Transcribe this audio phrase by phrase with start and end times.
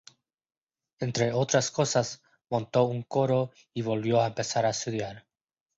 [0.99, 5.27] Entre otras cosas montó un coro y volvió a empezar a estudiar.